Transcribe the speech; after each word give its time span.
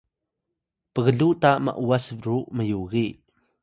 pgluw 0.93 1.33
ta 1.41 1.51
m’was 1.63 2.05
ru 2.23 2.37
myugiy 2.55 3.11